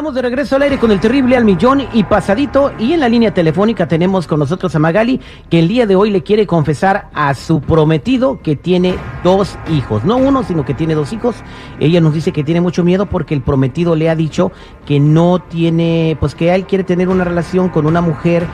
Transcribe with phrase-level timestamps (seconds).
[0.00, 2.72] Estamos de regreso al aire con el terrible al millón y pasadito.
[2.78, 6.08] Y en la línea telefónica tenemos con nosotros a Magali que el día de hoy
[6.08, 10.94] le quiere confesar a su prometido que tiene dos hijos, no uno sino que tiene
[10.94, 11.36] dos hijos.
[11.80, 14.52] Ella nos dice que tiene mucho miedo porque el prometido le ha dicho
[14.86, 18.46] que no tiene, pues que él quiere tener una relación con una mujer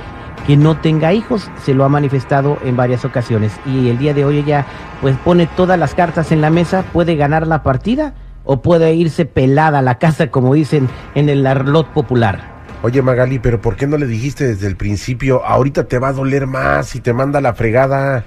[0.48, 3.52] que no tenga hijos, se lo ha manifestado en varias ocasiones.
[3.66, 4.66] Y el día de hoy ella
[5.01, 8.15] pues pone todas las cartas en la mesa, puede ganar la partida
[8.46, 12.56] o puede irse pelada a la casa, como dicen en el arlot popular.
[12.82, 15.45] Oye Magali, pero ¿por qué no le dijiste desde el principio?
[15.45, 18.24] Ahorita te va a doler más y te manda la fregada.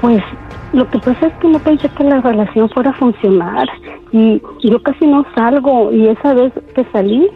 [0.00, 0.22] Pues
[0.72, 3.68] lo que pasa es que no pensé que la relación fuera a funcionar
[4.12, 7.28] y yo casi no salgo y esa vez que salí,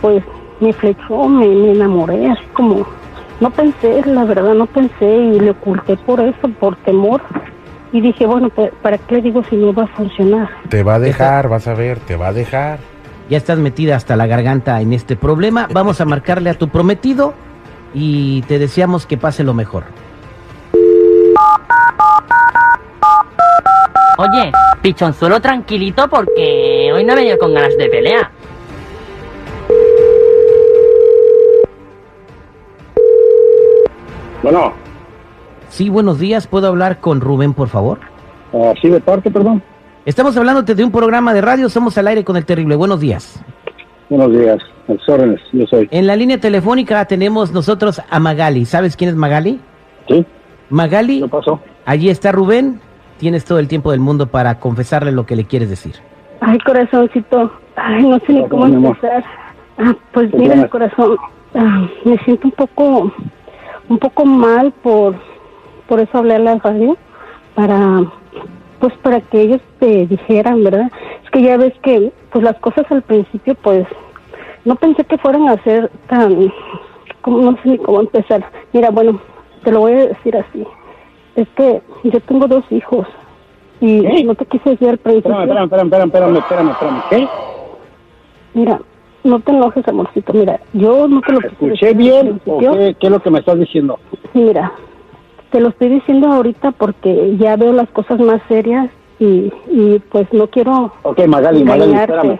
[0.00, 0.22] pues
[0.60, 2.86] me flechó, me, me enamoré, así como
[3.40, 7.22] no pensé, la verdad no pensé y le oculté por eso, por temor
[7.92, 8.50] y dije, bueno,
[8.82, 10.48] ¿para qué le digo si no va a funcionar?
[10.68, 12.78] Te va a dejar, vas a ver, te va a dejar.
[13.28, 15.68] Ya estás metida hasta la garganta en este problema.
[15.72, 17.34] Vamos a marcarle a tu prometido
[17.94, 19.84] y te deseamos que pase lo mejor.
[24.18, 24.52] Oye,
[24.82, 28.30] pichonzuelo tranquilito porque hoy no he venido con ganas de pelea.
[34.42, 34.89] Bueno.
[35.70, 36.48] Sí, buenos días.
[36.48, 38.00] ¿Puedo hablar con Rubén, por favor?
[38.52, 39.62] Ah, sí, de parte, perdón.
[40.04, 41.68] Estamos hablándote de un programa de radio.
[41.68, 42.74] Somos al aire con el terrible.
[42.74, 43.42] Buenos días.
[44.08, 44.58] Buenos días.
[45.06, 45.88] órdenes, yo soy.
[45.92, 48.64] En la línea telefónica tenemos nosotros a Magali.
[48.64, 49.60] ¿Sabes quién es Magali?
[50.08, 50.26] Sí.
[50.70, 51.20] Magali.
[51.22, 51.60] ¿Qué pasó?
[51.86, 52.80] Allí está Rubén.
[53.18, 55.94] Tienes todo el tiempo del mundo para confesarle lo que le quieres decir.
[56.40, 57.52] Ay, corazoncito.
[57.76, 59.22] Ay, no sé ni cómo empezar.
[59.78, 61.16] Ah, pues mira, corazón,
[61.54, 63.12] ah, me siento un poco,
[63.88, 65.14] un poco mal por
[65.90, 66.96] por eso hablé a la radio,
[67.56, 68.04] para,
[68.78, 70.88] pues para que ellos te dijeran, ¿verdad?
[71.24, 73.88] Es que ya ves que, pues las cosas al principio, pues,
[74.64, 76.52] no pensé que fueran a ser tan,
[77.22, 78.44] como, no sé ni cómo empezar.
[78.72, 79.20] Mira, bueno,
[79.64, 80.64] te lo voy a decir así.
[81.34, 83.08] Es que yo tengo dos hijos
[83.80, 85.40] y no te quise decir al principio.
[85.40, 87.28] Espérame, espérame, espérame, espérame, espérame, espérame, ¿qué?
[88.54, 88.80] Mira,
[89.24, 90.32] no te enojes, amorcito.
[90.34, 93.58] Mira, yo no te lo ¿Escuché bien o qué, qué es lo que me estás
[93.58, 93.98] diciendo?
[94.34, 94.72] Mira,
[95.50, 100.26] te lo estoy diciendo ahorita porque ya veo las cosas más serias y, y pues
[100.32, 100.92] no quiero.
[101.02, 102.38] Ok, Magali, Magali, espérame.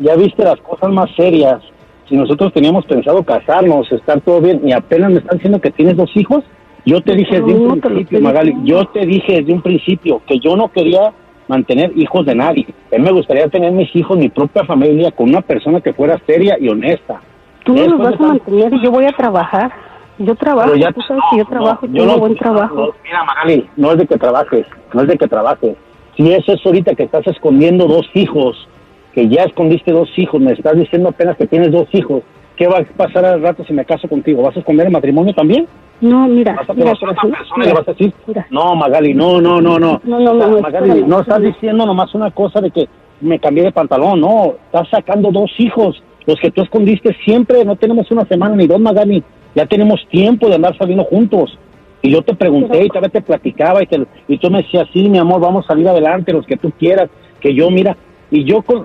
[0.00, 1.60] Ya viste las cosas más serias.
[2.08, 5.96] Si nosotros teníamos pensado casarnos, estar todo bien, y apenas me están diciendo que tienes
[5.96, 6.44] dos hijos,
[6.84, 10.54] yo te dije desde un principio, Magali, yo te dije desde un principio que yo
[10.54, 11.12] no quería
[11.48, 12.66] mantener hijos de nadie.
[12.92, 16.20] A mí me gustaría tener mis hijos, mi propia familia, con una persona que fuera
[16.26, 17.20] seria y honesta.
[17.64, 19.72] Tú no los vas a mantener y yo voy a trabajar.
[20.18, 22.94] Yo trabajo, ya, tú sabes que yo trabajo tengo buen trabajo.
[23.02, 25.76] mira, Magali, no es de que trabajes, no es de que trabajes.
[26.16, 28.68] Si eso es ahorita que estás escondiendo dos hijos,
[29.12, 32.22] que ya escondiste dos hijos, me estás diciendo apenas que tienes dos hijos,
[32.56, 34.42] ¿qué va a pasar al rato si me caso contigo?
[34.42, 35.66] ¿Vas a esconder el matrimonio también?
[36.00, 38.12] No, mira, ¿Vas a mira, le vas a decir?
[38.50, 40.00] No, Magali, no, no, no, no.
[40.04, 42.88] No, no, no, Magali, no estás diciendo nomás una cosa de que
[43.20, 44.54] me cambié de pantalón, no.
[44.66, 48.78] Estás sacando dos hijos, los que tú escondiste siempre, no tenemos una semana ni dos,
[48.78, 49.24] Magali
[49.54, 51.58] ya tenemos tiempo de andar saliendo juntos.
[52.02, 53.88] Y yo te pregunté y tal vez te platicaba y,
[54.28, 57.08] y tú me decías, sí, mi amor, vamos a salir adelante, los que tú quieras,
[57.40, 57.96] que yo, mira,
[58.30, 58.84] y yo, con,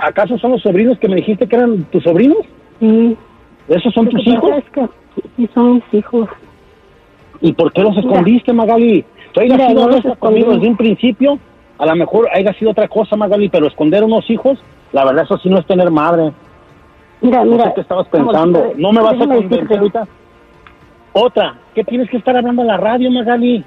[0.00, 2.38] ¿acaso son los sobrinos que me dijiste que eran tus sobrinos?
[2.78, 3.16] Sí.
[3.68, 4.50] ¿Esos son tus hijos?
[5.36, 6.28] sí, son mis hijos.
[7.40, 9.04] ¿Y por qué los escondiste, Magali?
[9.32, 11.38] Tú hayas sido no conmigo desde un principio,
[11.78, 14.58] a lo mejor haya sido otra cosa, Magali, pero esconder unos hijos,
[14.92, 16.32] la verdad, eso sí no es tener madre.
[17.20, 17.66] Mira, mira.
[17.66, 18.72] No qué estabas pensando.
[18.76, 20.06] no me vas a convencer ahorita.
[21.12, 23.64] Otra, ¿qué tienes que estar hablando a la radio, Magali?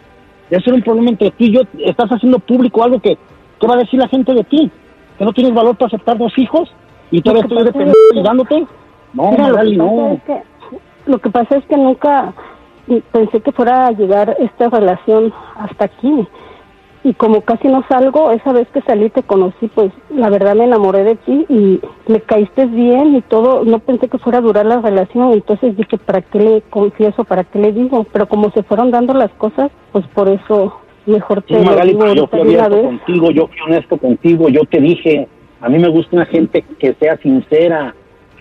[0.49, 1.61] Eso era un problema entre tú y yo.
[1.79, 3.17] Estás haciendo público algo que,
[3.59, 4.71] ¿qué va a decir la gente de ti?
[5.17, 6.71] ¿Que no tienes valor para aceptar dos hijos?
[7.09, 8.67] ¿Y todavía estoy dependiendo ayudándote?
[9.13, 10.19] No, Magali, no.
[11.05, 12.33] lo que pasa es que nunca
[13.11, 16.27] pensé que fuera a llegar esta relación hasta aquí
[17.03, 20.65] y como casi no salgo, esa vez que salí te conocí, pues la verdad me
[20.65, 24.65] enamoré de ti y me caíste bien y todo, no pensé que fuera a durar
[24.65, 27.23] la relación, entonces dije, ¿para qué le confieso?
[27.23, 28.05] ¿Para qué le digo?
[28.11, 32.27] Pero como se fueron dando las cosas, pues por eso mejor te lo digo yo
[32.27, 35.27] fui honesto contigo, yo fui honesto contigo, yo te dije,
[35.59, 37.95] a mí me gusta una gente que sea sincera,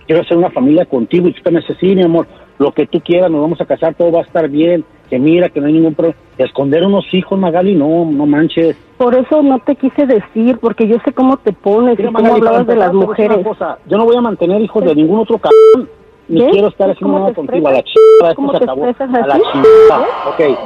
[0.06, 2.26] quiero hacer una familia contigo y tú me dices, sí, mi amor,
[2.60, 5.48] lo que tú quieras, nos vamos a casar, todo va a estar bien, que mira,
[5.48, 6.18] que no hay ningún problema.
[6.36, 8.76] Esconder unos hijos, Magali, no, no manches.
[8.98, 12.66] Por eso no te quise decir, porque yo sé cómo te pones y cómo hablabas
[12.66, 13.38] de las mujeres.
[13.86, 15.88] yo no voy a mantener hijos de ningún otro cabrón,
[16.28, 17.66] ni quiero estar haciendo nada contigo.
[17.66, 18.84] A la chingada, esto se acabó.
[18.84, 20.06] A la chingada.
[20.28, 20.58] Ok,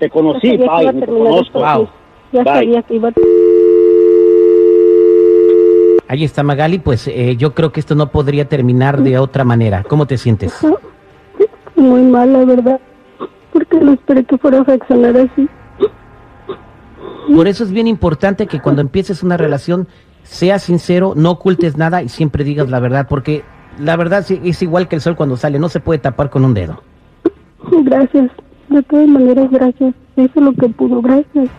[0.00, 1.88] te conocí, bye, te conozco.
[2.32, 3.12] Ya sabía que iba a...
[6.08, 9.84] Ahí está Magali, pues eh, yo creo que esto no podría terminar de otra manera.
[9.88, 10.60] ¿Cómo te sientes?
[11.76, 12.80] Muy mal, la verdad,
[13.52, 15.48] porque no esperé que fuera a reaccionar así.
[17.34, 19.88] Por eso es bien importante que cuando empieces una relación
[20.22, 23.44] seas sincero, no ocultes nada y siempre digas la verdad, porque
[23.78, 26.54] la verdad es igual que el sol cuando sale, no se puede tapar con un
[26.54, 26.82] dedo.
[27.82, 28.30] Gracias,
[28.68, 29.94] de todas maneras, gracias.
[30.16, 31.50] Eso lo que pudo, gracias.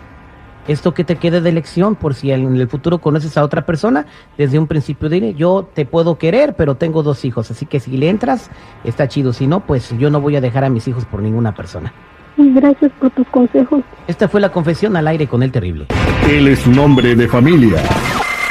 [0.67, 4.05] Esto que te quede de lección por si en el futuro conoces a otra persona,
[4.37, 7.95] desde un principio dile, yo te puedo querer, pero tengo dos hijos, así que si
[7.97, 8.49] le entras,
[8.83, 11.55] está chido, si no, pues yo no voy a dejar a mis hijos por ninguna
[11.55, 11.93] persona.
[12.37, 13.81] Gracias por tus consejos.
[14.07, 15.87] Esta fue la confesión al aire con el terrible.
[16.29, 17.81] Él es un hombre de familia.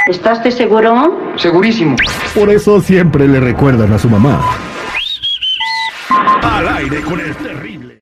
[0.09, 1.35] ¿Estás seguro?
[1.37, 1.97] Segurísimo.
[2.35, 4.41] Por eso siempre le recuerdan a su mamá.
[6.43, 7.86] Al aire con el terrible.